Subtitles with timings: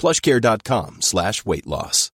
[0.00, 2.10] plushcare.com slash weight loss.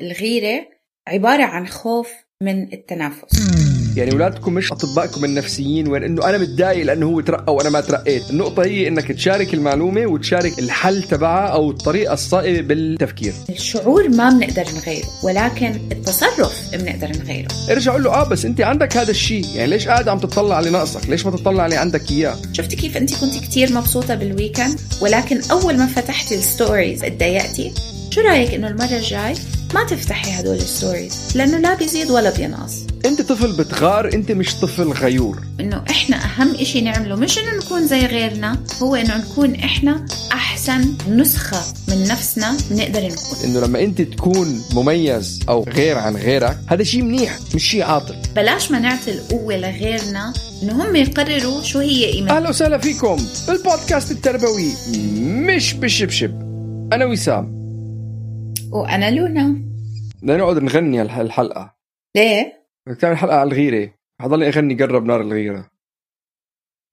[0.00, 0.66] الغيرة
[1.08, 2.10] عبارة عن خوف
[2.42, 3.55] من التنافس
[3.96, 8.30] يعني اولادكم مش اطبائكم النفسيين وين إنه أنا متضايق لأنه هو ترقى وأنا ما ترقيت.
[8.30, 13.32] النقطة هي إنك تشارك المعلومة وتشارك الحل تبعها أو الطريقة الصائبة بالتفكير.
[13.48, 17.48] الشعور ما بنقدر نغيره ولكن التصرف بنقدر نغيره.
[17.70, 19.46] ارجع قول له آه بس أنت عندك هذا الشيء.
[19.54, 22.96] يعني ليش قاعد عم تطلع على ناقصك؟ ليش ما تطلع على عندك إياه؟ شفتي كيف
[22.96, 27.72] أنت كنت كتير مبسوطة بال weekend ولكن أول ما فتحتي ال stories اتضايقتي؟
[28.10, 29.34] شو رأيك إنه المرة الجاي
[29.74, 32.86] ما تفتحي هدول ال stories لأنه لا بيزيد ولا بينقص.
[33.06, 35.42] انت طفل بتغار انت مش طفل غيور.
[35.60, 40.94] انه إحنا اهم اشي نعمله مش انه نكون زي غيرنا هو انه نكون إحنا احسن
[41.08, 43.38] نسخة من نفسنا بنقدر نكون.
[43.44, 48.16] انه لما انت تكون مميز أو غير عن غيرك هذا شيء منيح مش شيء عاطل.
[48.36, 53.16] بلاش ما نعطي القوة لغيرنا إنه هم يقرروا شو هي قيمتنا أهلا وسهلا فيكم
[53.48, 54.72] بالبودكاست التربوي
[55.20, 56.30] مش بالشبشب.
[56.92, 57.56] أنا وسام.
[58.72, 59.56] وأنا لونا.
[60.22, 61.74] بدنا نقعد نغني الح- الحلقة.
[62.16, 63.94] ليه؟ بدك تعمل حلقة على الغيرة.
[64.20, 65.70] حضلني أغني قرب نار الغيرة.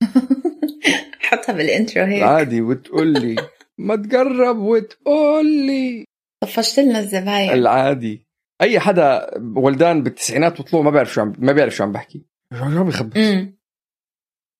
[1.19, 2.23] حطها بالإنترو هيك.
[2.23, 3.35] عادي وتقول لي.
[3.77, 6.05] ما تقرب وتقول لي.
[6.43, 7.49] طفشت لنا الزباين.
[7.51, 8.25] العادي.
[8.61, 12.25] أي حدا ولدان بالتسعينات وطلوع ما بيعرف شو عم ما بيعرف شو عم بحكي.
[12.53, 13.57] شو عم بيخبص امم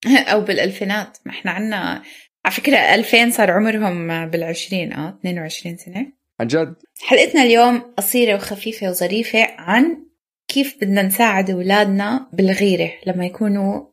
[0.32, 1.18] أو بالألفينات.
[1.26, 2.04] ما إحنا عنا
[2.46, 4.94] على فكرة 2000 صار عمرهم بالعشرين.
[4.94, 6.12] آه 22 سنة.
[6.40, 10.06] عن جد؟ حلقتنا اليوم قصيرة وخفيفة وظريفة عن
[10.48, 13.86] كيف بدنا نساعد أولادنا بالغيرة لما يكونوا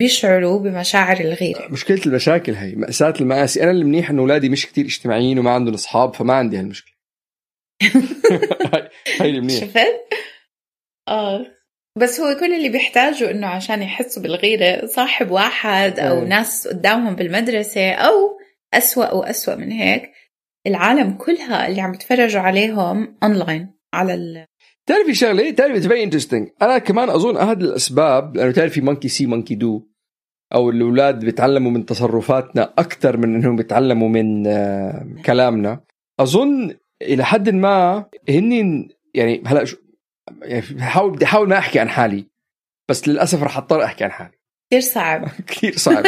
[0.00, 5.38] بيشعروا بمشاعر الغيرة مشكلة المشاكل هي مأساة المآسي أنا المنيح إنه أولادي مش كتير اجتماعيين
[5.38, 6.94] وما عندهم أصحاب فما عندي هالمشكلة
[8.74, 8.88] هاي-
[9.20, 10.00] هي المنيح شفت؟
[11.08, 11.46] آه
[11.98, 16.28] بس هو كل اللي بيحتاجوا إنه عشان يحسوا بالغيرة صاحب واحد أو إيه.
[16.28, 18.38] ناس قدامهم بالمدرسة أو
[18.74, 20.12] أسوأ وأسوأ من هيك
[20.66, 24.46] العالم كلها اللي عم يتفرجوا عليهم اونلاين على.
[24.86, 29.26] تعرفي شغلة تعرفي it's very interesting أنا كمان أظن أحد الأسباب لأنه تعرفي monkey see
[29.26, 29.82] monkey do
[30.54, 35.80] أو الأولاد بيتعلموا من تصرفاتنا أكثر من إنهم بيتعلموا من آه، كلامنا.
[36.20, 39.76] أظن إلى حد ما هن يعني هلا شو
[40.42, 42.26] يعني بحاول بدي أحاول ما أحكي عن حالي
[42.88, 44.38] بس للأسف رح أضطر أحكي عن حالي.
[44.70, 45.28] كثير صعب.
[45.48, 46.04] كثير صعب.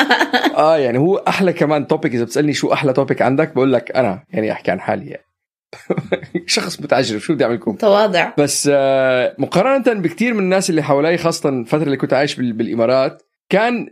[0.56, 4.24] آه يعني هو أحلى كمان توبيك إذا بتسألني شو أحلى توبيك عندك بقول لك أنا
[4.30, 5.24] يعني أحكي عن حالي يعني.
[6.46, 7.22] شخص متعجرف.
[7.22, 8.32] شو بدي أعمل لكم؟ تواضع.
[8.38, 13.22] بس آه، مقارنة بكثير من الناس اللي حوالي خاصة الفترة اللي كنت عايش بال- بالإمارات
[13.48, 13.86] كان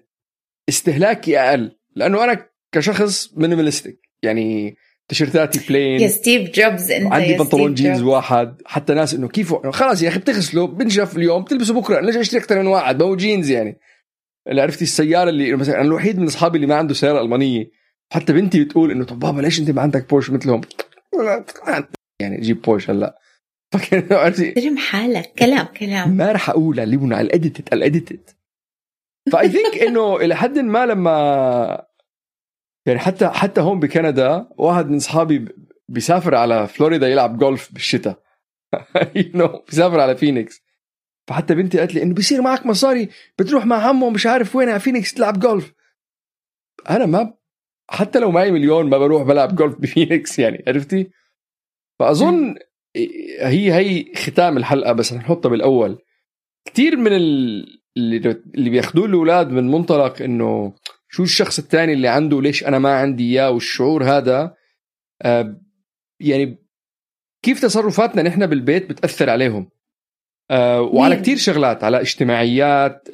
[0.69, 1.73] استهلاكي أقل.
[1.97, 4.77] لأنه أنا كشخص مينيماليستيك يعني
[5.09, 8.09] تيشيرتاتي يا بلين ستيف جوبز أنت عندي يا بنطلون جينز جوبز.
[8.11, 8.63] واحد.
[8.67, 12.01] حتى ناس إنه كيف خلاص يا أخي بتغسله بنشف اليوم بتلبسه بكرة.
[12.01, 13.79] ليش أشتري أكثر من واحد؟ ما هو جينز يعني.
[14.49, 17.71] اللي عرفتي السيارة اللي مثلا أنا الوحيد من أصحابي اللي ما عنده سيارة ألمانية.
[18.13, 20.61] حتى بنتي بتقول إنه طب بابا ليش أنت ما عندك بورش مثلهم؟
[22.23, 23.19] يعني جيب بورش هلا.
[24.59, 25.33] احترم حالك.
[25.39, 26.11] كلام كلام.
[26.11, 28.31] ما رح اقولها ليونا الإديتد الإديتد.
[29.33, 31.87] ف I think إنه إلى حد ما لما
[32.87, 35.49] يعني حتى حتى هون بكندا واحد من اصحابي
[35.89, 38.23] بيسافر على فلوريدا يلعب جولف بالشتاء.
[39.19, 40.63] You know, بيسافر على فينيكس
[41.29, 43.09] فحتى بنتي قالت لي إنه بصير معك مصاري
[43.39, 45.73] بتروح مع عمه مش عارف وين على فينيكس تلعب جولف
[46.91, 47.35] أنا ما
[47.91, 51.11] حتى لو معي مليون ما بروح بلعب جولف بفينيكس يعني عرفتي؟
[51.99, 52.55] فأظن
[53.41, 55.99] هي هي ختام الحلقة بس نحطها بالأول.
[56.65, 60.75] كثير من ال- اللي اللي بياخذوه الأولاد من منطلق إنه
[61.09, 64.55] شو الشخص الثاني اللي عنده ليش أنا ما عندي إياه والشعور هذا
[65.23, 65.61] آه،
[66.21, 66.59] يعني
[67.43, 69.71] كيف تصرفاتنا نحن بالبيت بتأثر عليهم؟
[70.51, 73.09] آه، وعلى؟ كتير شغلات على اجتماعيات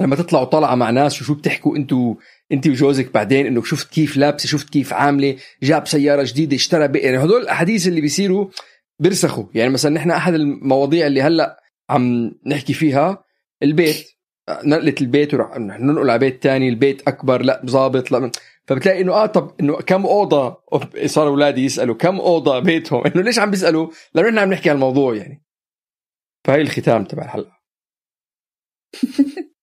[0.00, 2.14] لما تطلعوا طلعة مع ناس وشو بتحكوا أنتوا
[2.52, 6.98] انت وجوزك بعدين انه شفت كيف لابسة شفت كيف عاملة جاب سيارة جديدة اشترى بي...
[6.98, 8.48] يعني هدول الأحاديث اللي بيصيروا
[8.98, 9.44] بيرسخوا.
[9.54, 13.24] يعني مثلا نحن أحد المواضيع اللي هلأ عم نحكي فيها
[13.62, 14.06] البيت.
[14.64, 18.30] نقلة البيت ورح ننقل على بيت تاني البيت أكبر لا ظابط لا
[18.66, 20.62] فبتلاقي إنه آه طب إنه كم أوضة؟
[21.06, 24.76] صار أولادي يسألوا كم أوضة بيتهم؟ إنه ليش عم بيسألوا؟ لأنه نحن عم نحكي عن
[24.76, 25.44] الموضوع يعني.
[26.44, 27.56] فهي الختام تبع الحلقة.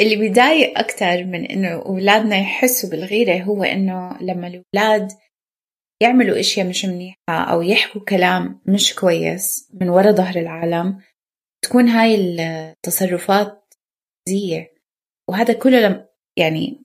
[0.00, 5.12] اللي بيضايق أكتر من إنه أولادنا يحسوا بالغيرة هو إنه لما الأولاد
[6.02, 11.02] يعملوا أشياء مش منيحة أو يحكوا كلام مش كويس من وراء ظهر العالم
[11.64, 13.74] تكون هاي التصرفات
[14.28, 14.74] زية.
[15.28, 16.08] وهذا كله
[16.38, 16.84] يعني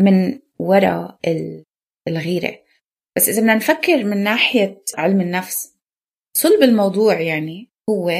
[0.00, 1.18] من وراء
[2.08, 2.58] الغيرة.
[3.16, 5.74] بس إذا بدنا نفكر من ناحية علم النفس
[6.36, 8.10] صلب الموضوع يعني هو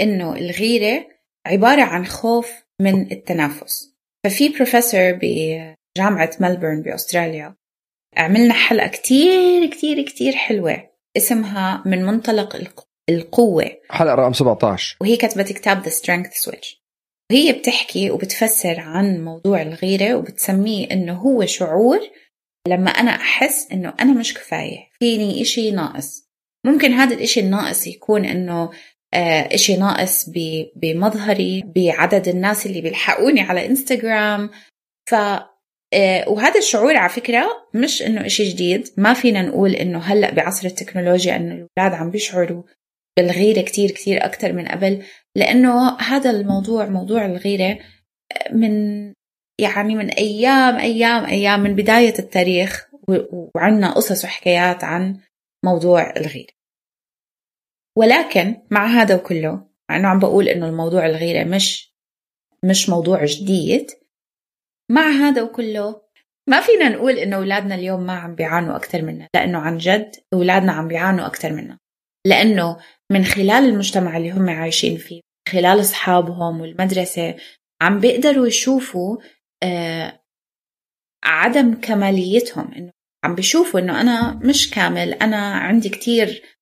[0.00, 1.08] إنه الغيرة
[1.46, 3.94] عبارة عن خوف من التنافس.
[4.24, 7.54] ففي بروفيسور بجامعة ملبورن بأستراليا
[8.16, 10.90] عملنا حلقة كتير كتير كتير حلوة.
[11.16, 12.56] اسمها من منطلق
[13.08, 13.70] القوة.
[13.90, 16.76] حلقة رقم 17 وهي كتبت كتاب The Strength Switch.
[17.30, 22.00] وهي بتحكي وبتفسر عن موضوع الغيرة وبتسميه إنه هو شعور
[22.68, 24.78] لما أنا أحس إنه أنا مش كفاية.
[24.98, 26.28] فيني إشي ناقص.
[26.66, 28.70] ممكن هذا الإشي الناقص يكون إنه
[29.14, 30.30] إشي ناقص
[30.76, 34.50] بمظهري بعدد الناس اللي بيلحقوني على انستغرام
[35.10, 35.14] ف
[35.94, 38.88] آه، وهذا الشعور على فكرة مش إنه إشي جديد.
[38.96, 42.62] ما فينا نقول إنه هلأ بعصر التكنولوجيا إنه الأولاد عم بيشعروا
[43.18, 45.02] بالغيرة كتير كتير أكتر من قبل.
[45.36, 47.78] لأنه هذا الموضوع موضوع الغيرة
[48.52, 49.04] من
[49.60, 52.88] يعني من أيام أيام أيام من بداية التاريخ
[53.54, 55.20] وعنا قصص وحكايات عن
[55.64, 56.57] موضوع الغيرة.
[57.98, 61.94] ولكن مع هذا وكله مع إنه عم بقول إنه الموضوع الغيرة مش
[62.64, 63.90] مش موضوع جديد
[64.90, 66.02] مع هذا وكله
[66.48, 70.72] ما فينا نقول إنه أولادنا اليوم ما عم بيعانوا أكثر منا لأنه عن جد أولادنا
[70.72, 71.78] عم بيعانوا أكثر منا
[72.26, 72.76] لأنه
[73.12, 77.36] من خلال المجتمع اللي هم عايشين فيه خلال أصحابهم والمدرسة
[77.82, 79.16] عم بيقدروا يشوفوا
[79.62, 80.20] آه
[81.24, 82.92] عدم كماليتهم إنه
[83.24, 86.57] عم بيشوفوا إنه أنا مش كامل أنا عندي كتير آه،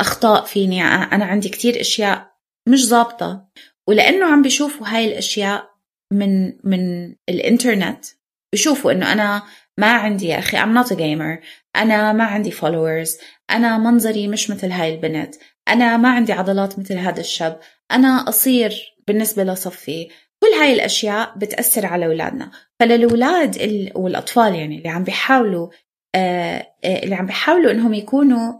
[0.00, 0.84] أخطاء فيني.
[0.84, 2.34] أنا عندي كتير أشياء
[2.68, 3.48] مش ظابطة
[3.88, 5.70] ولأنه عم بيشوفوا هاي الأشياء
[6.12, 8.04] من من الإنترنت
[8.52, 9.42] بيشوفوا إنه أنا
[9.78, 11.44] ما عندي يا أخي I'm not a gamer.
[11.76, 13.22] أنا ما عندي followers.
[13.50, 15.34] أنا منظري مش مثل هاي البنت
[15.68, 17.60] أنا ما عندي عضلات مثل هذا الشاب.
[17.90, 20.08] أنا قصير بالنسبة لصفي.
[20.42, 22.50] كل هاي الأشياء بتأثر على أولادنا.
[22.80, 23.56] فللأولاد
[23.94, 25.68] والأطفال يعني اللي عم بيحاولوا
[26.14, 28.52] آه، آه، اللي عم بيحاولوا إنهم يكونوا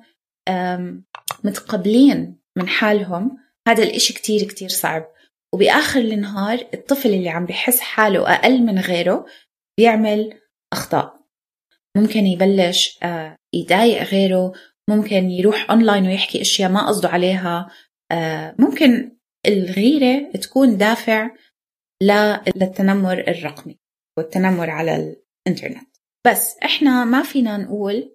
[1.45, 3.39] متقبلين من حالهم.
[3.69, 5.07] هذا الإشي كتير كتير صعب.
[5.55, 9.27] وبآخر النهار الطفل اللي عم بحس حاله أقل من غيره
[9.79, 10.41] بيعمل
[10.73, 11.21] أخطاء.
[11.97, 14.53] ممكن يبلش آه، يضايق غيره.
[14.91, 17.71] ممكن يروح أونلاين ويحكي أشياء ما قصده عليها.
[18.13, 19.17] آه، ممكن
[19.47, 21.31] الغيرة تكون دافع
[22.03, 23.79] للتنمر الرقمي
[24.19, 24.97] والتنمر على
[25.47, 25.97] الإنترنت.
[26.27, 28.14] بس إحنا ما فينا نقول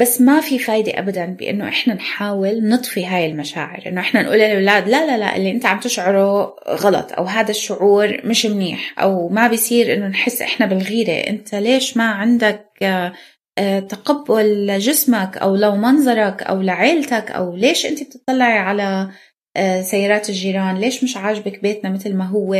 [0.00, 4.88] بس ما في فايدة أبدا بإنه إحنا نحاول نطفي هاي المشاعر إنه إحنا نقول للأولاد
[4.88, 9.48] لا لا لا اللي أنت عم تشعره غلط أو هذا الشعور مش منيح أو ما
[9.48, 12.66] بيصير إنه نحس إحنا بالغيرة أنت ليش ما عندك
[13.58, 19.10] آه، تقبل لجسمك أو لو منظرك أو لعيلتك أو ليش أنت بتطلعي على
[19.56, 22.54] آه، سيارات الجيران؟ ليش مش عاجبك بيتنا مثل ما هو؟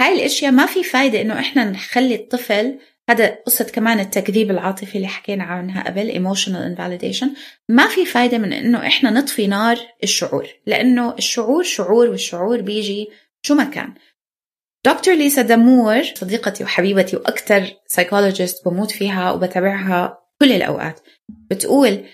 [0.00, 2.78] هاي الأشياء ما في فايدة إنه إحنا نخلي الطفل
[3.10, 7.26] هذا قصة كمان التكذيب العاطفي اللي حكينا عنها قبل emotional invalidation.
[7.68, 13.08] ما في فايدة من إنه إحنا نطفي نار الشعور لأنه الشعور شعور والشعور بيجي
[13.42, 13.94] شو ما كان.
[14.86, 21.00] دكتور ليسا دمور صديقتي وحبيبتي وأكثر سايكولوجيست بموت فيها وبتابعها كل الأوقات
[21.50, 22.04] بتقول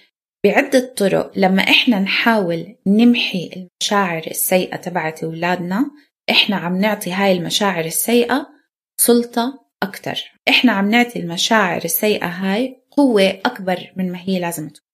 [0.45, 5.91] بعدة طرق لما إحنا نحاول نمحي المشاعر السيئة تبعت أولادنا
[6.31, 8.47] إحنا عم نعطي هاي المشاعر السيئة
[9.01, 10.33] سلطة أكتر.
[10.49, 14.93] إحنا عم نعطي المشاعر السيئة هاي قوة أكبر من ما هي لازم تكون.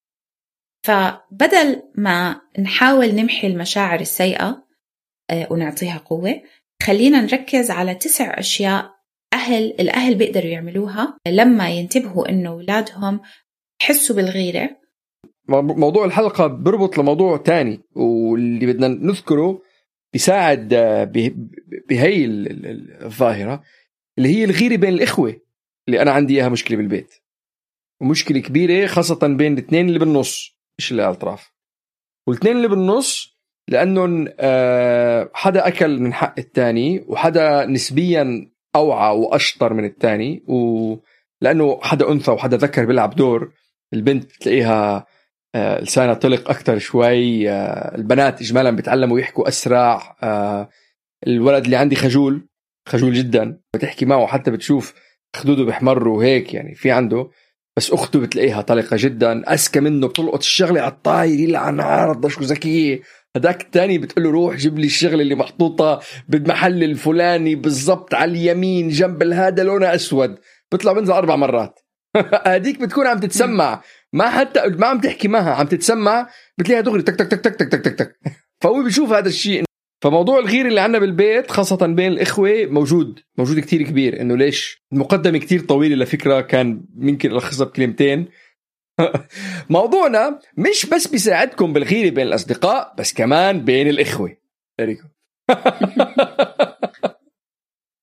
[0.82, 4.64] فبدل ما نحاول نمحي المشاعر السيئة
[5.30, 6.42] آه، ونعطيها قوة
[6.82, 8.90] خلينا نركز على تسع أشياء
[9.32, 13.20] أهل الأهل بيقدروا يعملوها لما ينتبهوا إنه أولادهم
[13.82, 14.70] يحسوا بالغيرة.
[15.48, 19.62] موضوع الحلقة بربط لموضوع تاني واللي بدنا نذكره
[20.12, 21.04] بيساعد آه،
[21.88, 22.24] بهي
[23.02, 23.62] الظاهرة.
[24.18, 25.40] اللي هي الغيرة بين الإخوة
[25.88, 27.14] اللي أنا عندي إياها مشكلة بالبيت.
[28.00, 31.52] ومشكلة كبيرة خاصة بين الاثنين اللي بالنص مش اللي على الاطراف
[32.26, 39.84] والاثنين اللي بالنص لأنه آه، حدا أكل من حق الثاني وحدا نسبيا أوعى وأشطر من
[39.84, 43.52] الثاني ولأنه حدا أنثى وحدا ذكر بيلعب دور
[43.92, 45.06] البنت بتلاقيها
[45.54, 50.16] آه، لسانها طلق أكثر شوي آه، البنات اجمالا بيتعلموا يحكوا أسرع
[51.26, 52.47] الولد اللي عندي خجول
[52.88, 53.60] خجول جدا.
[53.74, 54.94] بتحكي معه حتى بتشوف
[55.36, 57.30] خدوده بيحمروا وهيك يعني في عنده.
[57.76, 63.00] بس أخته بتلاقيها طلقة جدا أذكى منه بتلقط الشغلة على الطاير يلعن عرض شو ذكية.
[63.36, 68.88] هداك الثاني بتقول له روح جيب لي الشغلة اللي محطوطة بالمحل الفلاني بالضبط على اليمين
[68.88, 70.38] جنب هذا لونها أسود.
[70.72, 71.80] بيطلع بنزل أربع مرات.
[72.46, 73.82] هذيك بتكون عم تتسمع.
[74.12, 76.28] ما حتى ما عم تحكي معها عم تتسمع
[76.58, 78.18] بتلاقيها دغري تك تك تك تك تك تك, تك.
[78.62, 79.67] فهو بيشوف هذا الشيء.
[80.02, 84.20] فموضوع الغير اللي عندنا بالبيت خاصة بين الإخوة موجود موجود كتير كبير.
[84.20, 88.28] إنه ليش؟ المقدمة كتير طويلة لفكرة كان ممكن ألخصها بكلمتين.
[89.70, 94.36] موضوعنا مش بس بيساعدكم بالغيرة بين الأصدقاء بس كمان بين الإخوة.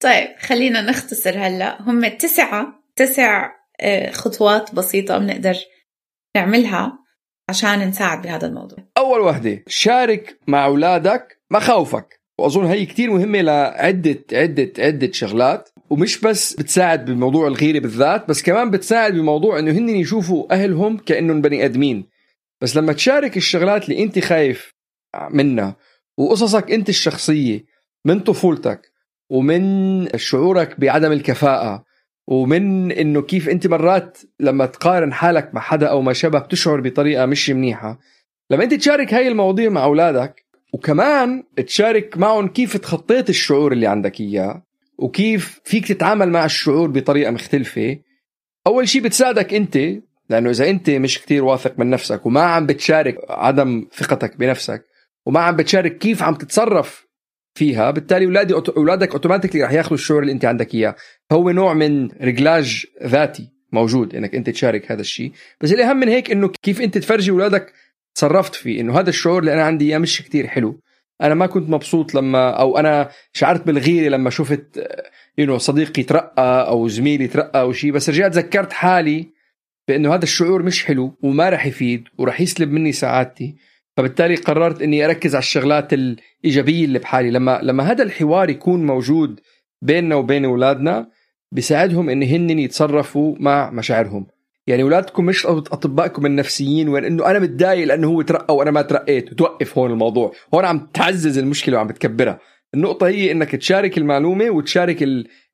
[0.04, 1.82] طيب خلينا نختصر هلأ.
[1.82, 5.56] هم تسعة تسع آه، خطوات بسيطة بنقدر
[6.36, 7.00] نعملها
[7.50, 8.78] عشان نساعد بهذا الموضوع.
[8.98, 15.70] أول وحدة شارك مع أولادك مخاوفك وأظن هي كتير مهمة لعدة عدة عدة شغلات.
[15.90, 21.42] ومش بس بتساعد بموضوع الغيرة بالذات بس كمان بتساعد بموضوع إنه هن يشوفوا أهلهم كأنهم
[21.42, 22.06] بني آدمين.
[22.62, 24.72] بس لما تشارك الشغلات اللي أنت خايف
[25.30, 25.76] منها
[26.18, 27.66] وقصصك أنت الشخصية
[28.06, 28.92] من طفولتك
[29.30, 31.86] ومن شعورك بعدم الكفاءة
[32.28, 37.26] ومن إنه كيف أنت مرات لما تقارن حالك مع حدا أو ما شابه بتشعر بطريقة
[37.26, 38.00] مش منيحة
[38.52, 40.45] لما أنت تشارك هاي المواضيع مع أولادك
[40.76, 44.64] وكمان تشارك معهم كيف تخطيت الشعور اللي عندك إياه
[44.98, 48.00] وكيف فيك تتعامل مع الشعور بطريقة مختلفة.
[48.68, 49.78] أول شيء بتساعدك أنت
[50.30, 54.86] لأنه إذا أنت مش كتير واثق من نفسك وما عم بتشارك عدم ثقتك بنفسك
[55.26, 57.08] وما عم بتشارك كيف عم تتصرف
[57.58, 60.96] فيها بالتالي أولادي أولادك automatically رح ياخذوا الشعور اللي أنت عندك إياه.
[61.32, 66.32] هو نوع من رجلاج ذاتي موجود إنك أنت تشارك هذا الشيء بس الأهم من هيك
[66.32, 67.74] إنه كيف أنت تفرجي أولادك
[68.16, 70.82] تصرفت فيه إنه هذا الشعور اللي أنا عندي إياه مش كتير حلو.
[71.22, 74.88] أنا ما كنت مبسوط لما أو أنا شعرت بالغيرة لما شفت
[75.38, 79.28] يو صديقي ترقى أو زميلي ترقى أو شيء بس رجعت ذكرت حالي
[79.88, 83.56] بإنه هذا الشعور مش حلو وما راح يفيد وراح يسلب مني سعادتي.
[83.98, 87.32] فبالتالي قررت إني أركز على الشغلات الإيجابية اللي بحالي.
[87.32, 89.40] لما لما هذا الحوار يكون موجود
[89.82, 91.10] بيننا وبين أولادنا
[91.52, 94.28] بيساعدهم ان هن يتصرفوا مع مشاعرهم.
[94.68, 99.32] يعني اولادكم مش اطبائكم النفسيين وين إنه أنا متضايق لأنه هو ترقى وأنا ما ترقيت.
[99.32, 100.34] وتوقف هون الموضوع.
[100.54, 102.40] هون عم تعزز المشكلة وعم بتكبرها.
[102.74, 105.04] النقطة هي إنك تشارك المعلومة وتشارك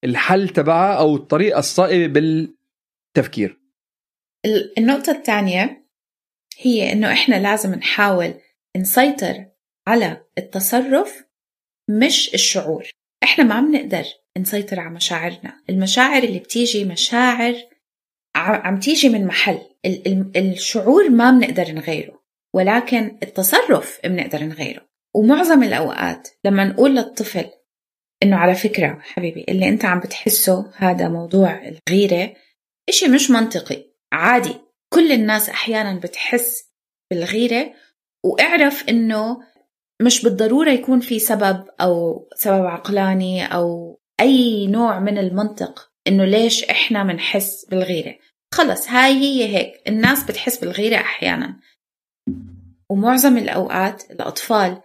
[0.04, 2.08] الحل تبعها أو الطريقة الصائبة
[3.14, 3.62] بالتفكير.
[4.78, 5.88] النقطة الثانية
[6.60, 8.34] هي إنه إحنا لازم نحاول
[8.78, 9.46] نسيطر
[9.88, 11.24] على التصرف
[11.90, 12.90] مش الشعور.
[13.24, 14.04] إحنا ما عم نقدر
[14.38, 15.62] نسيطر على مشاعرنا.
[15.70, 17.56] المشاعر اللي بتيجي مشاعر
[18.36, 19.60] عم تيجي من محل.
[20.36, 22.22] الشعور ما بنقدر نغيره
[22.56, 24.82] ولكن التصرف بنقدر نغيره.
[25.16, 27.50] ومعظم الأوقات لما نقول للطفل
[28.24, 32.34] إنه على فكرة حبيبي اللي أنت عم بتحسه هذا موضوع الغيرة
[32.90, 33.84] إشي مش منطقي.
[34.12, 34.56] عادي
[34.94, 36.72] كل الناس أحيانا بتحس
[37.12, 37.74] بالغيرة
[38.26, 39.38] واعرف إنه
[40.02, 46.64] مش بالضرورة يكون في سبب أو سبب عقلاني أو أي نوع من المنطق إنه ليش
[46.64, 48.18] إحنا بنحس بالغيرة؟
[48.54, 49.88] خلص هاي هي هيك.
[49.88, 51.60] الناس بتحس بالغيرة أحيانا.
[52.90, 54.82] ومعظم الأوقات الأطفال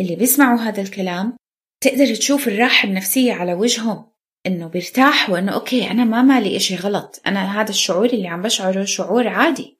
[0.00, 1.36] اللي بيسمعوا هذا الكلام
[1.80, 4.10] تقدر تشوف الراحة النفسية على وجههم
[4.46, 7.22] إنه بيرتاحوا إنه أوكي أنا ما مالي إشي غلط.
[7.26, 9.78] أنا هذا الشعور اللي عم بشعره شعور عادي.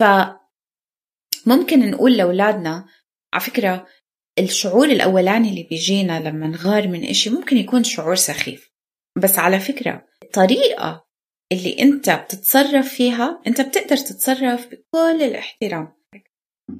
[0.00, 0.04] ف
[1.46, 2.88] ممكن نقول لأولادنا
[3.34, 3.86] على فكرة
[4.38, 8.70] الشعور الأولاني اللي بيجينا لما نغار من إشي ممكن يكون شعور سخيف.
[9.22, 11.06] بس على فكرة الطريقة
[11.52, 15.92] اللي أنت بتتصرف فيها أنت بتقدر تتصرف بكل الاحترام.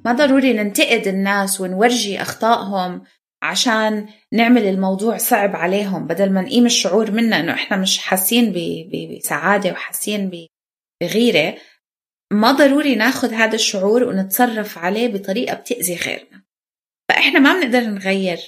[0.05, 3.03] ما ضروري ننتقد الناس ونورجي أخطائهم
[3.43, 8.53] عشان نعمل الموضوع صعب عليهم بدل ما نقيم الشعور منا إنه إحنا مش حاسين
[8.91, 10.47] بسعادة وحاسين
[11.01, 11.57] بغيرة.
[12.33, 16.43] ما ضروري ناخد هذا الشعور ونتصرف عليه بطريقة بتأذي غيرنا.
[17.09, 18.39] فإحنا ما بنقدر نغير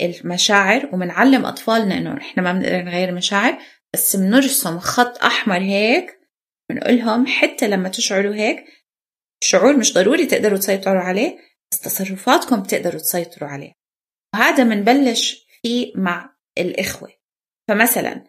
[0.00, 3.58] المشاعر وبنعلم أطفالنا إنه إحنا ما بنقدر نغير المشاعر
[3.96, 6.20] بس بنرسم خط أحمر هيك
[6.70, 8.64] بنقولهم حتى لما تشعروا هيك
[9.42, 11.38] الشعور مش ضروري تقدروا تسيطروا عليه
[11.72, 13.72] بس تصرفاتكم بتقدروا تسيطروا عليه.
[14.34, 17.08] وهذا منبلش فيه مع الإخوة.
[17.68, 18.24] فمثلا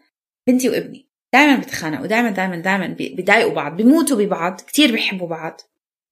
[0.48, 5.60] بنتي وابني دائما بتخانقوا دائما دائما دائما بيضايقوا بعض بيموتوا ببعض كتير بيحبوا بعض.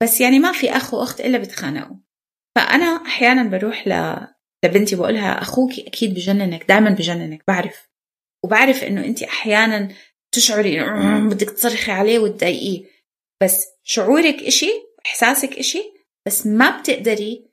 [0.03, 1.97] بس يعني ما في أخ وأخت إلا بتخانقوا.
[2.57, 4.17] فأنا أحيانا بروح ل...
[4.65, 7.96] لبنتي بقولها أخوك أكيد بجننك دائما بجننك بعرف.
[8.45, 9.95] وبعرف إنه أنت أحيانا
[10.33, 12.91] تشعري إنه بدك تصرخي عليه وتضايقيه.
[13.43, 14.71] بس شعورك إشي
[15.07, 15.93] إحساسك إشي
[16.27, 17.51] بس ما بتقدري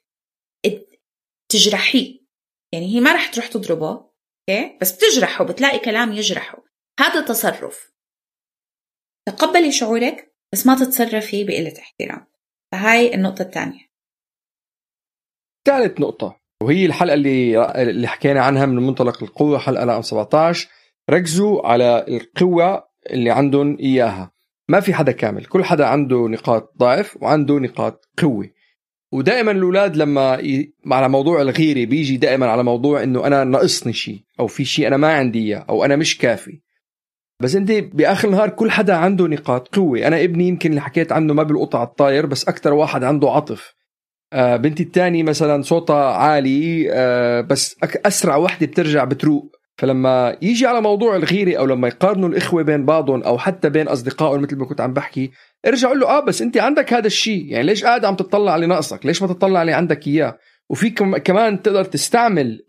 [1.52, 2.20] تجرحيه.
[2.74, 3.90] يعني هي ما رح تروح تضربه
[4.50, 6.64] أوكي؟ بس بتجرحه بتلاقي كلام يجرحه.
[7.00, 7.94] هذا تصرف.
[9.28, 12.28] تقبلي شعورك بس ما تتصرفي بقلة احترام.
[12.72, 13.90] فهاي النقطة الثانية.
[15.68, 16.43] ثالث نقطة.
[16.64, 20.68] وهي الحلقة اللي اللي حكينا عنها من منطلق القوة حلقة رقم 17
[21.10, 24.32] ركزوا على القوة اللي عندهم إياها.
[24.70, 25.46] ما في حدا كامل.
[25.46, 28.50] كل حدا عنده نقاط ضعف وعنده نقاط قوة.
[29.12, 30.74] ودائما الأولاد لما ي...
[30.92, 34.98] على موضوع الغيرة بيجي دائما على موضوع إنه أنا ناقصني شيء أو في شيء أنا
[34.98, 36.62] ما عندي إياه أو أنا مش كافي.
[37.42, 40.08] بس أنت بآخر النهار كل حدا عنده نقاط قوة.
[40.08, 43.74] أنا ابني يمكن اللي حكيت عنه ما بيلقط على الطاير بس أكثر واحد عنده عطف
[44.34, 47.76] بنتي الثاني مثلا صوتها عالي آه بس
[48.06, 49.56] أسرع وحدة بترجع بتروق.
[49.78, 54.42] فلما يجي على موضوع الغيرة أو لما يقارنوا الإخوة بين بعضهم أو حتى بين أصدقائهم
[54.42, 55.32] مثل ما كنت عم بحكي
[55.68, 58.66] ارجع قول له آه بس أنت عندك هذا الشيء يعني ليش قاعد عم تطلع على
[58.66, 60.38] ناقصك؟ ليش ما تطلع على عندك إياه؟
[60.70, 62.60] وفي كمان تقدر تستعمل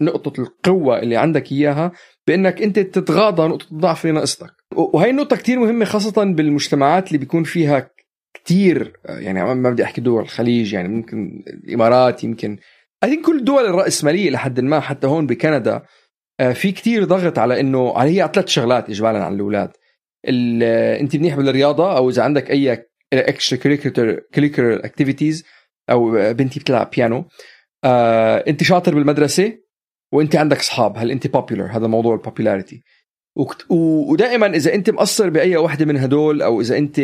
[0.00, 1.92] نقطة القوة اللي عندك إياها
[2.26, 7.44] بأنك أنت تتغاضى نقطة الضعف اللي ناقصتك وهي النقطة كتير مهمة خاصة بالمجتمعات اللي بيكون
[7.44, 7.90] فيها
[8.44, 12.58] كتير يعني ما بدي أحكي دول الخليج يعني ممكن الإمارات يمكن.
[13.04, 15.82] أي كل الدول الرأسمالية لحد ما حتى هون بكندا
[16.40, 19.70] آه، في كتير ضغط على إنه على هي ثلاث شغلات اجمالا على الأولاد.
[21.00, 25.44] أنت منيح بالرياضة أو إذا عندك أي extracurricular activities
[25.90, 27.24] أو بنتي بتلعب بيانو
[27.84, 29.58] آه، أنت شاطر بالمدرسة
[30.12, 30.98] وأنت عندك أصحاب.
[30.98, 32.16] هل أنت popular هذا موضوع
[33.36, 33.64] ال popularity
[34.10, 36.98] ودائما إذا أنت مقصر بأي وحده من هدول أو إذا أنت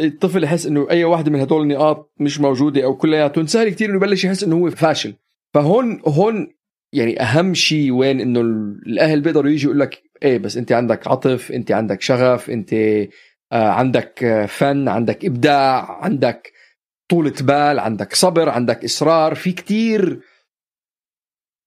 [0.00, 3.96] الطفل يحس إنه أي وحده من هدول النقاط مش موجودة أو كلياتهم سهل كثير إنه
[3.96, 5.14] يبلش يحس إنه هو فاشل.
[5.54, 6.54] فهون هون
[6.92, 8.40] يعني أهم شيء وين إنه
[8.86, 12.72] الأهل بيقدروا يجوا يقول لك إيه بس أنت عندك عطف أنت عندك شغف أنت
[13.52, 16.52] آه عندك فن عندك إبداع عندك
[17.08, 19.34] طولة بال عندك صبر عندك إصرار.
[19.34, 20.20] في كتير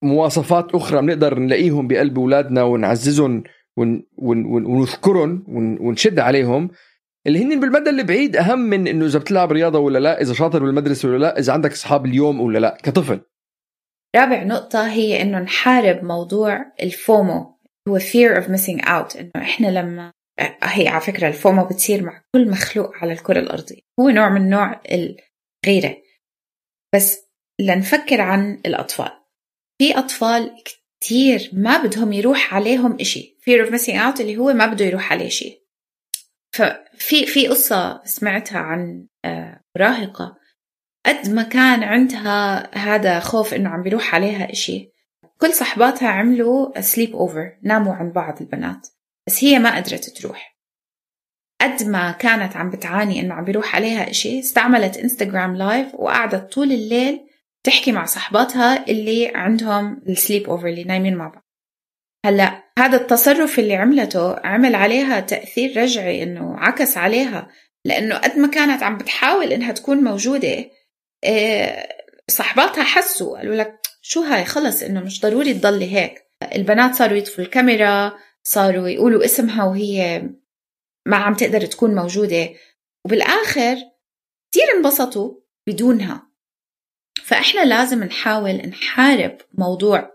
[0.02, 3.42] مواصفات أخرى بنقدر نلاقيهم بقلب أولادنا ونعززهم
[3.78, 6.70] ون ون ون ونذكرهم ون ونشد عليهم.
[7.26, 11.08] اللي هن بالمدى البعيد أهم من إنه إذا بتلعب رياضة ولا لا إذا شاطر بالمدرسة
[11.08, 13.20] ولا لا إذا عندك أصحاب اليوم ولا لا كطفل.
[14.16, 20.12] رابع نقطة هي إنه نحارب موضوع الفومو هو fear of missing out إنه إحنا لما
[20.62, 23.80] هي على فكرة الفومو بتصير مع كل مخلوق على الكرة الأرضية.
[24.00, 25.96] هو نوع من نوع الغيرة.
[26.94, 27.18] بس
[27.60, 29.10] لنفكر عن الأطفال.
[29.78, 30.50] في أطفال
[31.00, 33.38] كتير ما بدهم يروح عليهم إشي.
[33.40, 35.62] Fear of missing out اللي هو ما بده يروح عليه شيء.
[36.52, 40.36] ففي في قصة سمعتها عن آه، مراهقة.
[41.06, 44.92] قد ما كان عندها هذا خوف إنه عم بيروح عليها إشي
[45.40, 48.88] كل صحباتها عملوا sleepover ناموا عند بعض البنات.
[49.26, 50.58] بس هي ما قدرت تروح.
[51.60, 56.72] قد ما كانت عم بتعاني إنه عم بيروح عليها إشي استعملت انستغرام live وقعدت طول
[56.72, 57.27] الليل
[57.66, 61.48] تحكي مع صحباتها اللي عندهم ال sleepover اللي نايمين مع بعض.
[62.26, 67.48] هلا هذا التصرف اللي عملته عمل عليها تأثير رجعي إنه عكس عليها
[67.84, 70.70] لأنه قد ما كانت عم بتحاول إنها تكون موجودة
[71.24, 71.88] آه،
[72.30, 76.22] صحباتها حسوا قالوا لك شو هاي؟ خلص إنه مش ضروري تضلي هيك.
[76.54, 80.22] البنات صاروا يطفوا الكاميرا صاروا يقولوا اسمها وهي
[81.06, 82.48] ما عم تقدر تكون موجودة.
[83.06, 83.76] وبالآخر
[84.52, 85.34] كثير انبسطوا
[85.68, 86.27] بدونها.
[87.28, 90.10] فإحنا لازم نحاول نحارب موضوع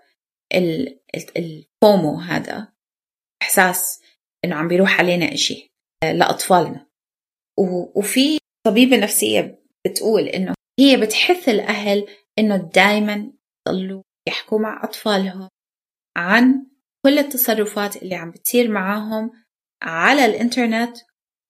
[1.38, 2.74] الفومو هذا.
[3.42, 4.02] إحساس
[4.46, 5.74] إنه عم بيروح علينا إشي
[6.04, 6.88] لأطفالنا.
[7.96, 12.08] وفي طبيبة نفسية بتقول إنه هي بتحث الأهل
[12.40, 13.32] إنه دايما
[13.68, 15.50] يضلوا يحكوا مع أطفالهم
[16.18, 16.66] عن
[17.06, 19.32] كل التصرفات اللي عم بتصير معاهم
[19.82, 20.98] على الإنترنت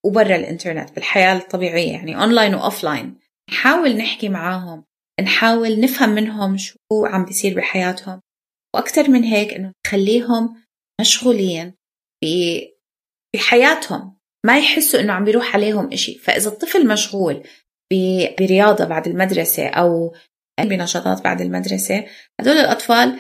[0.06, 4.86] وبرا الإنترنت بالحياة الطبيعية يعني أونلاين وأوفلاين نحاول نحكي معاهم
[5.22, 8.22] نحاول نفهم منهم شو عم بيصير بحياتهم.
[8.76, 10.64] وأكثر من هيك إنه نخليهم
[11.02, 11.74] مشغولين
[13.36, 14.18] بحياتهم.
[14.46, 16.18] ما يحسوا إنه عم بيروح عليهم إشي.
[16.18, 17.44] فإذا الطفل مشغول
[18.40, 20.16] برياضة بعد المدرسة أو
[20.60, 22.06] بنشاطات بعد المدرسة
[22.40, 23.20] هدول الأطفال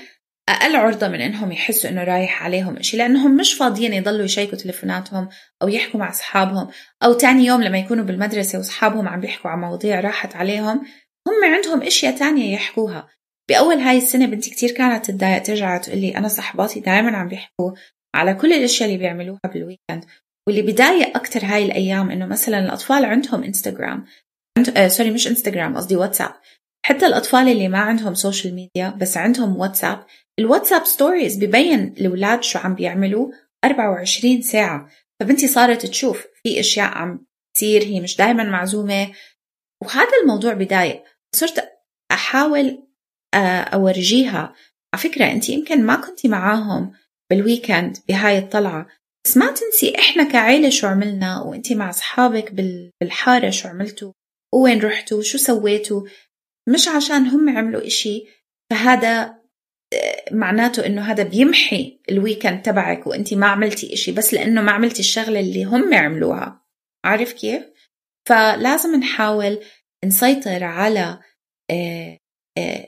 [0.49, 2.97] أقل عرضة من إنهم يحسوا إنه رايح عليهم إشي.
[2.97, 5.29] لأنهم مش فاضيين يضلوا يشيكوا تليفوناتهم
[5.61, 6.67] أو يحكوا مع أصحابهم
[7.03, 10.85] أو تاني يوم لما يكونوا بالمدرسة وأصحابهم عم بيحكوا عن مواضيع راحت عليهم
[11.27, 13.09] هم عندهم أشياء تانية يحكوها.
[13.49, 17.71] بأول هاي السنة بنتي كتير كانت تتضايق ترجع تقول لي أنا صحباتي دائما عم بيحكوا
[18.15, 20.05] على كل الأشياء اللي بيعملوها بال weekend
[20.47, 24.05] واللي بضايق أكتر هاي الأيام إنه مثلا الأطفال عندهم إنستغرام
[24.77, 26.33] آه sorry مش انستغرام قصدي واتساب
[26.85, 30.05] حتى الأطفال اللي ما عندهم social media بس عندهم واتساب
[30.39, 33.31] الواتساب stories ببين الأولاد شو عم بيعملوا
[33.65, 34.89] 24 ساعة.
[35.19, 39.11] فبنتي صارت تشوف في أشياء عم تصير هي مش دائما معزومة.
[39.83, 41.03] وهذا الموضوع بضايق.
[41.35, 41.69] صرت
[42.11, 42.87] أحاول
[43.33, 44.53] آه، أورجيها.
[44.93, 46.93] على فكرة انت يمكن ما كنتي معاهم
[47.29, 48.87] بال weekend بهاي الطلعة
[49.25, 52.51] بس ما تنسي إحنا كعيلة شو عملنا وانت مع أصحابك
[53.01, 54.11] بالحارة شو عملتوا
[54.53, 56.01] وين رحتوا شو سويتوا.
[56.69, 58.25] مش عشان هم عملوا إشي
[58.69, 59.35] فهذا
[59.93, 64.71] آه، معناته إنه هذا بيمحي ال weekend تبعك وانت ما عملتي إشي بس لأنه ما
[64.71, 66.65] عملتي الشغلة اللي هم عملوها.
[67.05, 67.63] عارف كيف؟
[68.29, 69.59] فلازم نحاول
[70.03, 71.19] نسيطر على
[71.71, 72.17] آه،
[72.57, 72.87] آه،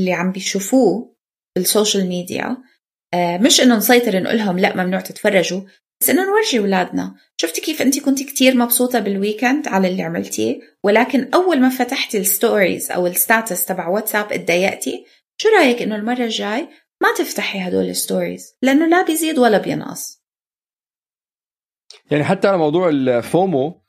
[0.00, 1.16] اللي عم بيشوفوه
[1.56, 2.56] بال social media.
[3.16, 5.60] مش إنه نسيطر نقول لهم لا ممنوع تتفرجوا
[6.00, 7.14] بس إنه نورجي أولادنا.
[7.36, 12.18] شفتي كيف انت كنت كتير مبسوطة بال weekend على اللي عملتيه؟ ولكن أول ما فتحتي
[12.18, 15.04] ال stories أو ال status تبع واتساب اتضايقتي.
[15.40, 16.68] شو رأيك إنه المرة الجاي
[17.02, 20.24] ما تفتحي هدول ال stories لأنه لا بيزيد ولا بينقص.
[22.10, 23.83] يعني حتى على موضوع ال FOMO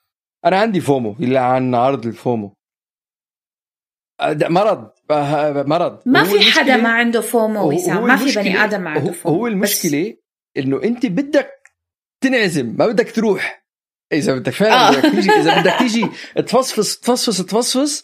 [0.46, 2.56] أنا عندي FOMO اللي عن عرض ال FOMO.
[4.32, 4.90] مرض.
[5.68, 6.00] مرض.
[6.06, 9.36] ما في حدا ما عنده FOMO وسام ما في بني آدم ما عنده فومو.
[9.36, 10.18] هو المشكلة
[10.58, 11.52] إنه أنت بدك
[12.22, 13.66] تنعزم ما بدك تروح.
[14.14, 14.92] إذا بدك فعلا آه.
[14.92, 16.08] بدك تيجي إذا بدك تيجي
[16.48, 18.04] تفصفص تفصفص تفصفص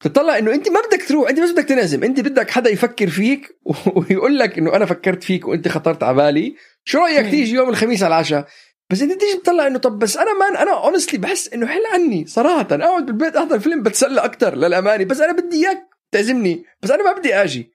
[0.00, 2.04] تطلع إنه أنت ما بدك تروح أنت بس بدك تنعزم.
[2.04, 3.58] أنت بدك حدا يفكر فيك
[3.96, 6.56] ويقول لك إنه أنا فكرت فيك وأنت خطرت على بالي.
[6.84, 8.46] شو رأيك تيجي يوم الخميس على العشاء؟
[8.90, 12.26] بس إنت تيجي تطلع إنه طب بس أنا man أنا honestly بحس إنه حل عني
[12.26, 12.66] صراحة.
[12.70, 16.64] أقعد بالبيت أحضر فيلم بتسلى أكثر للامانه بس أنا بدي إياك تعزمني.
[16.82, 17.72] بس أنا ما بدي آجي.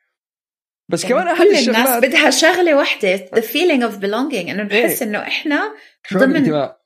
[0.90, 1.88] بس يعني كمان احد كل الشغلات.
[1.88, 3.18] الناس بدها شغلة وحدة.
[3.18, 4.50] The feeling of belonging.
[4.50, 5.74] إنه نحس إيه؟ إنه إحنا
[6.14, 6.82] ضمن الانتماء.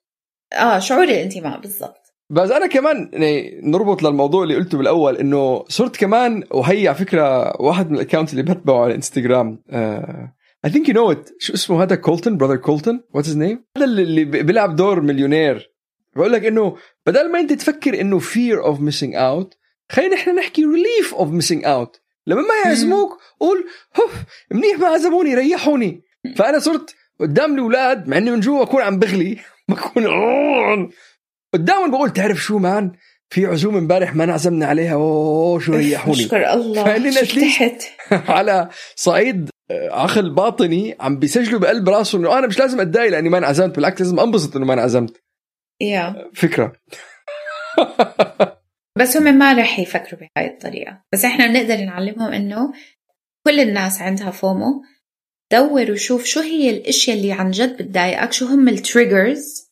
[0.53, 2.01] آه شعور الانتماء بالضبط.
[2.29, 7.53] بس أنا كمان يعني نربط للموضوع اللي قلته بالأول إنه صرت كمان وهي على فكرة
[7.61, 9.63] واحد من ال account اللي بتبعه على الانستغرام
[10.65, 13.85] I think you know it شو اسمه هذا كولتن brother كولتن؟ what's his name هذا
[13.85, 15.71] اللي بيلعب دور مليونير.
[16.15, 19.57] بقول لك إنه بدل ما أنت تفكر إنه fear of missing out
[19.91, 21.99] خلينا نحن نحكي relief of missing out.
[22.27, 26.03] لما ما يعزموك قول هف منيح ما عزموني ريحوني.
[26.35, 29.37] فأنا صرت قدام الأولاد مع إني من جوا أكون عم بغلي
[29.69, 30.05] بكون
[31.53, 32.91] قدامهم بقول تعرف شو man
[33.29, 34.93] في عزومة امبارح ما انعزمنا عليها.
[34.93, 36.25] أوه شو ريحوني.
[36.25, 37.83] اشكر الله تحت
[38.29, 43.29] على صعيد آه، عقل باطني عم بيسجلوا بقلب راسه إنه أنا مش لازم أتضايق لأني
[43.29, 45.23] ما انعزمت بالعكس لازم أنبسط إنه ما انعزمت.
[45.81, 46.29] Yeah.
[46.33, 46.73] فكرة.
[48.99, 51.03] بس هم ما رح يفكروا بهاي الطريقة.
[51.13, 52.73] بس إحنا بنقدر نعلمهم إنه
[53.47, 54.83] كل الناس عندها FOMO.
[55.51, 59.71] دور وشوف شو هي الأشياء اللي عن جد بتضايقك شو هم ال triggers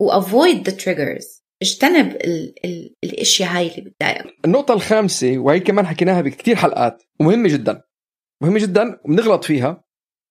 [0.00, 4.34] و avoid the triggers اجتنب ال ال الأشياء هاي اللي بتضايقك.
[4.44, 7.82] النقطة الخامسة وهي كمان حكيناها بكثير حلقات ومهمة جدا.
[8.42, 9.84] مهمة جدا وبنغلط فيها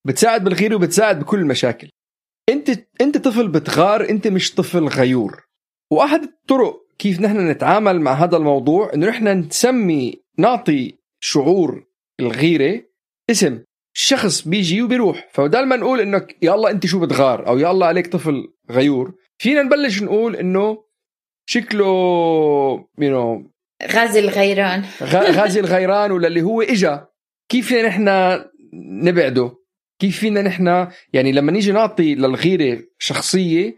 [0.08, 1.90] بتساعد بالغيرة وبتساعد بكل المشاكل.
[2.50, 2.70] انت
[3.02, 5.44] انت طفل بتغار انت مش طفل غيور.
[5.92, 11.86] وأحد الطرق كيف نحن نتعامل مع هذا الموضوع إنه نحن نسمي نعطي شعور
[12.20, 12.82] الغيرة
[13.32, 13.64] اسم
[13.96, 15.30] الشخص بيجي وبيروح.
[15.34, 19.14] فبدل ما نقول إنك يا الله أنت شو بتغار أو يا الله عليك طفل غيور
[19.38, 20.84] فينا نبلش نقول إنه
[21.46, 21.86] شكله
[23.00, 23.52] you know
[23.92, 24.86] غازي الغيران.
[25.12, 27.11] غازي الغيران ولا اللي هو إجا.
[27.52, 28.40] كيف فينا نحن
[28.74, 29.58] نبعده؟
[30.00, 33.76] كيف فينا نحن يعني لما نيجي نعطي للغيرة شخصية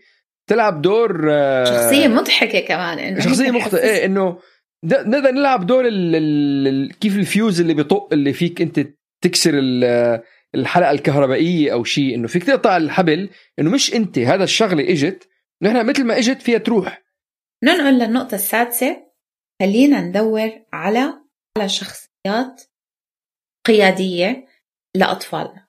[0.48, 4.40] تلعب دور آه، شخصية مضحكة كمان إنه شخصية مضحكه إيه إنه
[4.86, 8.88] نقدر نلعب دور ال ال كيف الفيوز اللي بيطق اللي فيك أنت
[9.22, 9.54] تكسر
[10.56, 15.30] الحلقة الكهربائية أو شيء إنه فيك تقطع الحبل إنه مش أنت هذا الشغلة إجت
[15.62, 17.04] نحن مثل ما إجت فيها تروح.
[17.64, 19.04] ننقل للنقطة السادسة
[19.62, 21.14] خلينا ندور على
[21.58, 22.62] على شخصيات
[23.66, 24.48] قيادية
[24.96, 25.68] لاطفالنا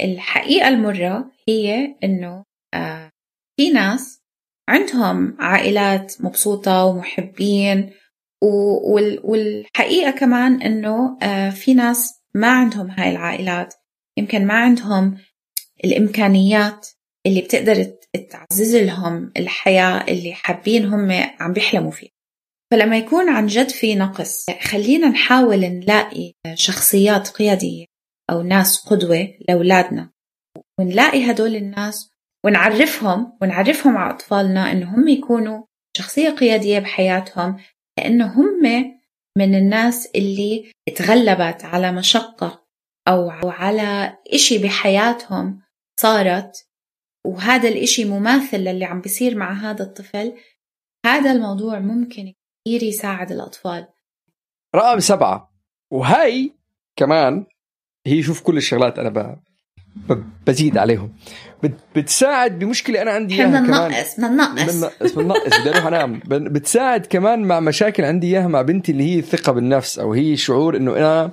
[0.00, 3.10] الحقيقة المرة هي إنه آه
[3.56, 4.22] في ناس
[4.68, 7.90] عندهم عائلات مبسوطة ومحبين
[8.42, 13.74] والحقيقة كمان إنه آه، في ناس ما عندهم هاي العائلات.
[14.18, 15.18] يمكن ما عندهم
[15.84, 16.88] الإمكانيات
[17.26, 17.84] اللي بتقدر
[18.30, 22.10] تعزز لهم الحياة اللي حابين هم عم بيحلموا فيها.
[22.72, 27.84] فلما يكون عن جد في نقص خلينا نحاول نلاقي شخصيات قيادية
[28.30, 30.10] أو ناس قدوة لأولادنا
[30.80, 32.10] ونلاقي هدول الناس
[32.44, 35.64] ونعرفهم ونعرفهم على أطفالنا إنه هم يكونوا
[35.96, 37.56] شخصية قيادية بحياتهم
[37.98, 38.62] لأنه هم
[39.38, 42.66] من الناس اللي تغلبت على مشقة
[43.08, 45.62] أو على إشي بحياتهم
[46.00, 46.68] صارت
[47.26, 50.32] وهذا الإشي مماثل للي عم بيصير مع هذا الطفل.
[51.06, 52.32] هذا الموضوع ممكن
[52.66, 53.86] كثير يساعد الأطفال.
[54.76, 55.52] رقم سبعة.
[55.90, 56.50] وهي
[56.96, 57.46] كمان
[58.06, 59.38] هي شوف كل الشغلات أنا ب-
[60.46, 61.12] بزيد عليهم.
[61.62, 63.90] بت- بتساعد بمشكلة أنا عندي بدنا اياها كمان.
[63.90, 66.20] ننقص بدنا ننقص بنقص بنقص بدي أروح أنام.
[66.28, 70.76] بتساعد كمان مع مشاكل عندي إياها مع بنتي اللي هي الثقه بالنفس أو هي شعور
[70.76, 71.30] إنه أنا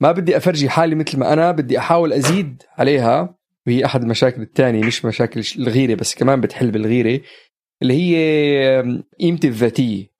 [0.00, 3.36] ما بدي أفرجي حالي مثل ما أنا بدي أحاول أزيد عليها.
[3.66, 7.20] وهي أحد المشاكل الثانية مش مشاكل الغيرة بس كمان بتحل بالغيرة
[7.82, 8.82] اللي هي
[9.20, 10.15] قيمتي الذاتية.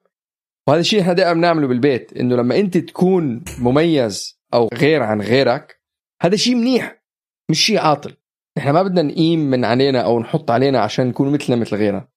[0.69, 5.81] وهذا الشيء إحنا دائما بنعمله بالبيت إنه لما أنت تكون مميز أو غير عن غيرك
[6.23, 7.03] هذا شيء منيح
[7.51, 8.17] مش شيء عاطل.
[8.59, 12.09] إحنا ما بدنا نقيم من علينا أو نحط علينا عشان نكون مثلنا مثل غيرنا.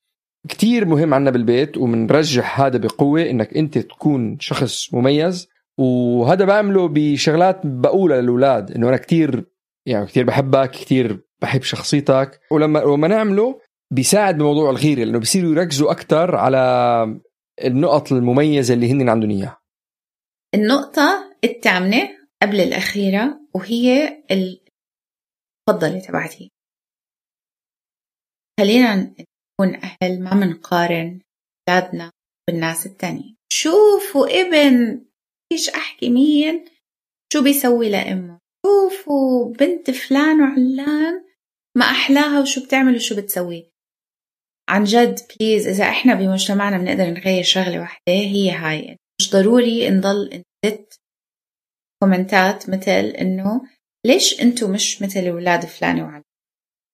[0.47, 5.47] كتير مهم عنا بالبيت ومنرجح هذا بقوة إنك أنت تكون شخص مميز.
[5.77, 9.45] وهذا بعمله بشغلات بقولها للأولاد إنه أنا كتير
[9.85, 12.39] يعني كتير بحبك كتير بحب شخصيتك.
[12.51, 13.59] ولما لما نعمله
[13.91, 17.19] بيساعد بموضوع الغيرة لأنه بيصيروا يركزوا أكثر على
[17.65, 19.61] النقط المميزة اللي هن عندهم إياها.
[20.55, 26.51] النقطة الثامنة قبل الأخيرة وهي المفضلة تبعتي.
[28.59, 31.21] خلينا نكون أهل ما منقارن
[31.69, 32.11] أولادنا
[32.47, 35.05] بالناس التانية شوفوا ابن
[35.51, 36.65] إيش أحكي مين
[37.33, 38.39] شو بيسوي لأمه.
[38.65, 41.25] شوفوا بنت فلان وعلان
[41.77, 43.68] ما أحلاها وشو بتعمل وشو بتسوي.
[44.69, 48.97] عن جد please إذا إحنا بمجتمعنا بنقدر نغير شغلة واحدة هي هاي.
[49.21, 50.99] مش ضروري نضل نزت
[52.03, 53.61] كومنتات مثل إنه
[54.05, 56.23] ليش أنتوا مش مثل أولاد فلان وعلان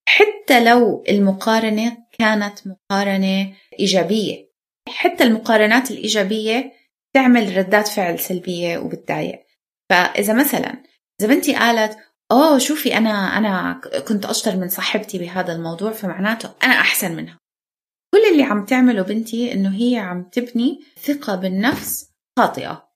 [0.09, 4.49] حتى لو المقارنة كانت مقارنة إيجابية.
[4.89, 6.73] حتى المقارنات الإيجابية
[7.15, 9.45] تعمل ردات فعل سلبية وبتضايق.
[9.89, 10.83] فإذا مثلا
[11.21, 11.97] إذا بنتي قالت
[12.31, 17.44] أوه شوفي أنا أنا كنت أشطر من صاحبتي بهذا الموضوع فمعناته أنا أحسن منها.
[18.15, 22.89] كل اللي عم تعمله بنتي إنه هي عم تبني ثقة بالنفس خاطئة.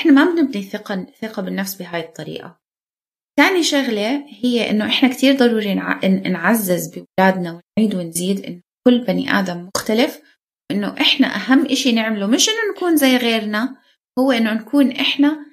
[0.00, 2.60] إحنا ما بنبني ثقة ثقة بالنفس بهاي الطريقة.
[3.38, 9.70] ثاني شغلة هي إنه إحنا كتير ضروري نعزز بأولادنا ونعيد ونزيد إنه كل بني آدم
[9.76, 10.20] مختلف.
[10.70, 13.76] إنه إحنا أهم إشي نعمله مش إنه نكون زي غيرنا
[14.18, 15.46] هو إنه نكون إحنا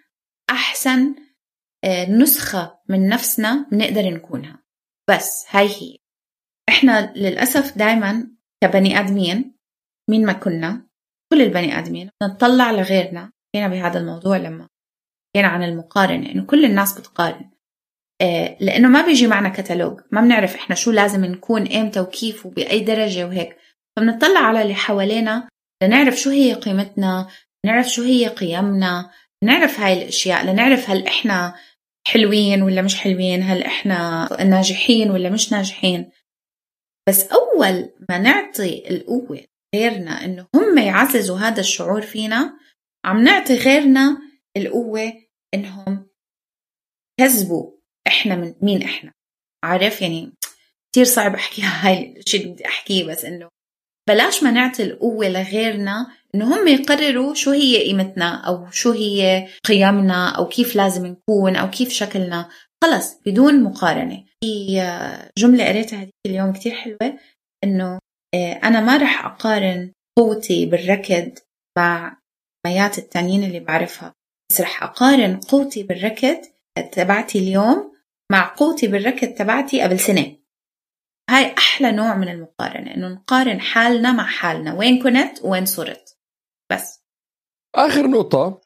[0.50, 1.16] أحسن
[1.84, 4.64] آه، نسخة من نفسنا بنقدر نكونها.
[5.10, 5.98] بس هاي هي.
[6.70, 8.35] إحنا للأسف دايما
[8.68, 9.56] كبني آدمين
[10.10, 10.88] مين ما كنا
[11.32, 12.10] كل البني آدمين.
[12.24, 13.32] نطلع لغيرنا.
[13.56, 14.68] حكينا بهذا الموضوع لما
[15.30, 17.50] حكينا عن المقارنة إنه كل الناس بتقارن.
[18.22, 20.02] آه، لأنه ما بيجي معنا كتالوج.
[20.12, 23.58] ما بنعرف إحنا شو لازم نكون إمتى وكيف وبأي درجة وهيك.
[23.98, 25.50] فبنطلع على اللي حوالينا
[25.84, 27.28] لنعرف شو هي قيمتنا
[27.66, 29.12] نعرف شو هي قيمنا
[29.44, 31.56] نعرف هاي الأشياء لنعرف هل إحنا
[32.08, 36.10] حلوين ولا مش حلوين هل إحنا ناجحين ولا مش ناجحين.
[37.10, 42.60] بس أول ما نعطي القوة غيرنا إنه هم يعززوا هذا الشعور فينا
[43.06, 44.18] عم نعطي غيرنا
[44.58, 45.14] القوة
[45.54, 46.08] إنهم
[47.20, 47.72] كذبوا
[48.08, 49.12] إحنا من مين إحنا؟
[49.64, 50.34] عارف؟ يعني
[50.92, 53.50] كتير صعب أحكيها هاي الشيء اللي بدي أحكيه بس إنه
[54.10, 60.30] بلاش ما نعطي القوة لغيرنا إنه هم يقرروا شو هي قيمتنا أو شو هي قيمنا
[60.30, 62.50] أو كيف لازم نكون أو كيف شكلنا.
[62.84, 64.26] خلص بدون مقارنة.
[64.46, 67.20] في آه، جملة قريتها هذيك اليوم كتير حلوة
[67.64, 68.00] إنه
[68.36, 71.32] آه، أنا ما رح أقارن قوتي بالركض
[71.78, 72.18] مع
[72.66, 74.14] ميات التانيين اللي بعرفها
[74.52, 76.42] بس رح أقارن قوتي بالركض
[76.92, 77.96] تبعتي اليوم
[78.32, 80.38] مع قوتي بالركض تبعتي قبل سنة.
[81.30, 86.18] هاي أحلى نوع من المقارنة إنه نقارن حالنا مع حالنا وين كنت وين صرت.
[86.72, 87.04] بس.
[87.76, 88.62] آخر نقطة.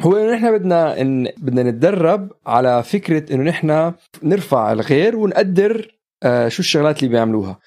[0.00, 6.48] هو إنه نحن بدنا إن بدنا نتدرب على فكرة إنه نحن نرفع الغير ونقدر آه،
[6.48, 7.58] شو الشغلات اللي بيعملوها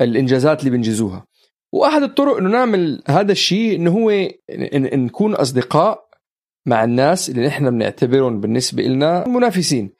[0.00, 1.26] الإنجازات اللي بينجزوها
[1.72, 6.08] وأحد الطرق إنه نعمل هذا الشيء إنه هو إن- إن- نكون أصدقاء
[6.66, 9.90] مع الناس اللي نحن بنعتبرهم بالنسبة لنا منافسين.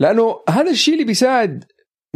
[0.00, 1.64] لأنه هذا الشيء اللي بيساعد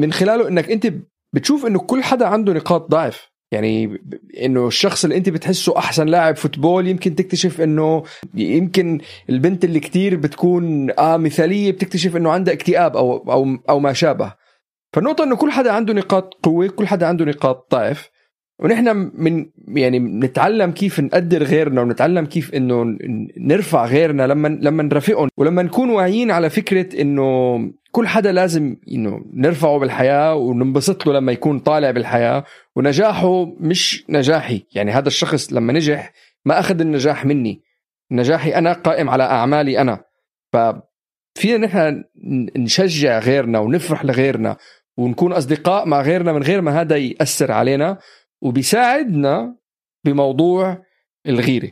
[0.00, 0.92] من خلاله إنك أنت
[1.34, 3.28] بتشوف إنه كل حدا عنده نقاط ضعف.
[3.52, 3.98] يعني
[4.42, 8.02] إنه الشخص اللي أنت بتحسه أحسن لاعب فوتبول يمكن تكتشف إنه
[8.34, 13.92] يمكن البنت اللي كتير بتكون آه مثالية بتكتشف إنه عندها اكتئاب أو أو أو ما
[13.92, 14.34] شابه.
[14.92, 18.10] فالنقطة إنه كل حدا عنده نقاط قوة كل حدا عنده نقاط ضعف.
[18.58, 22.96] ونحن من يعني نتعلم كيف نقدر غيرنا ونتعلم كيف إنه
[23.36, 27.58] نرفع غيرنا لما لما نرافقهم ولما نكون واعيين على فكرة إنه
[27.92, 32.44] كل حدا لازم إنه نرفعه بالحياة وننبسط له لما يكون طالع بالحياة.
[32.76, 36.12] ونجاحه مش نجاحي يعني هذا الشخص لما نجح
[36.44, 37.62] ما أخذ النجاح مني.
[38.10, 40.04] نجاحي أنا قائم على أعمالي أنا.
[40.52, 42.04] ففينا نحن
[42.56, 44.56] نشجع غيرنا ونفرح لغيرنا
[44.96, 47.98] ونكون أصدقاء مع غيرنا من غير ما هذا يأثر علينا.
[48.42, 49.56] وبيساعدنا
[50.06, 50.84] بموضوع
[51.26, 51.70] الغيرة.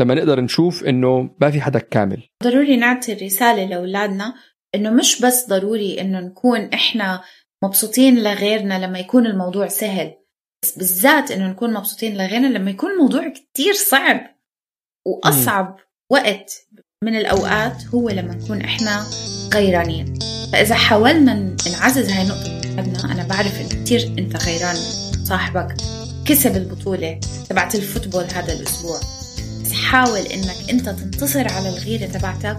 [0.00, 2.28] لما نقدر نشوف إنه ما في حدا كامل.
[2.44, 4.34] ضروري نعطي الرسالة لأولادنا
[4.74, 7.22] إنه مش بس ضروري إنه نكون إحنا
[7.64, 10.14] مبسوطين لغيرنا لما يكون الموضوع سهل
[10.62, 14.20] بس بالذات إنه نكون مبسوطين لغيرنا لما يكون الموضوع كتير صعب
[15.06, 15.76] وأصعب
[16.12, 16.68] وقت
[17.04, 19.06] من الأوقات هو لما نكون إحنا
[19.54, 20.14] غيرانين.
[20.52, 21.34] فإذا حاولنا
[21.72, 25.05] نعزز هاي النقطة أنا بعرف إنه كتير إنت غيران.
[25.28, 25.76] صاحبك
[26.24, 29.00] كسب البطولة تبعت الفوتبول هذا الأسبوع.
[29.64, 32.56] بس حاول إنك أنت تنتصر على الغيرة تبعتك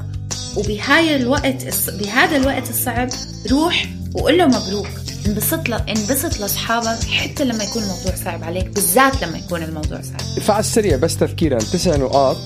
[0.58, 3.10] وبهاي الوقت بهذا الوقت الصعب
[3.52, 4.88] روح وقول له مبروك.
[5.28, 5.74] انبسط ل...
[5.74, 10.44] انبسط لأصحابك حتى لما يكون الموضوع صعب عليك بالذات لما يكون الموضوع صعب.
[10.44, 12.38] فعلى السريع بس تذكيرا تسع نقاط.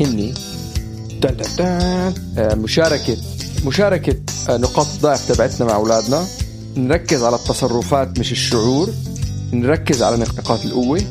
[0.00, 0.34] اني
[1.64, 3.16] آه، مشاركة
[3.64, 4.16] مشاركة
[4.48, 6.26] آه، نقاط الضعف تبعتنا مع أولادنا.
[6.76, 8.90] نركز على التصرفات مش الشعور.
[9.52, 11.02] نركز على نقاط القوة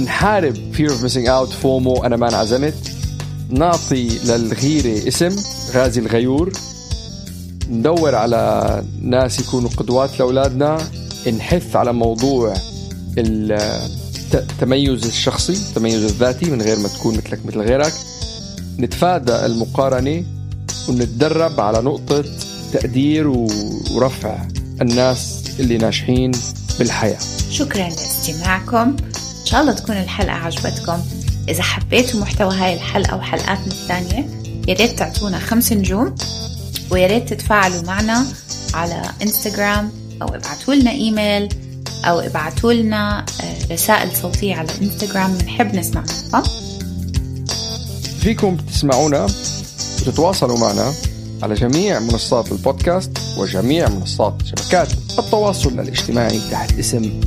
[0.00, 2.74] نحارب fear of missing out فومو أنا ما انعزمت.
[3.50, 5.36] نعطي للغيرة اسم
[5.72, 6.52] غازي الغيور.
[7.70, 10.78] ندور على ناس يكونوا قدوات لأولادنا.
[11.38, 12.54] نحث على موضوع
[14.34, 17.92] التميز الشخصي التميز الذاتي من غير ما تكون مثلك مثل غيرك.
[18.78, 20.24] نتفادى المقارنة
[20.88, 22.24] ونتدرب على نقطة
[22.72, 23.28] تقدير
[23.90, 24.48] ورفع
[24.80, 26.32] الناس اللي ناجحين
[26.78, 27.18] بالحياة.
[27.56, 28.96] شكرا لاستماعكم.
[29.40, 31.02] إن شاء الله تكون الحلقة عجبتكم.
[31.48, 34.28] إذا حبيتوا محتوى هاي الحلقة وحلقاتنا الثانية
[34.68, 36.14] يا ريت تعطونا خمس نجوم
[36.90, 38.26] ويا ريت تتفاعلوا معنا
[38.74, 39.92] على إنستغرام
[40.22, 41.48] أو ابعتوا لنا إيميل
[42.04, 45.38] أو ابعتوا لنا آه، رسائل صوتية على إنستغرام.
[45.38, 46.42] بنحب نسمع منكم.
[48.20, 49.26] فيكم تسمعونا
[50.00, 50.92] وتتواصلوا معنا.
[51.42, 57.20] على جميع منصات البودكاست وجميع منصات شبكات التواصل الاجتماعي تحت اسم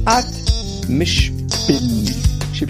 [0.89, 1.32] مش
[1.67, 2.10] بال
[2.54, 2.69] شب